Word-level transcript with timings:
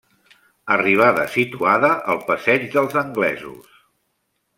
Arribada 0.75 1.25
situada 1.33 1.91
al 2.13 2.21
Passeig 2.31 2.65
dels 2.77 2.97
Anglesos. 3.03 3.69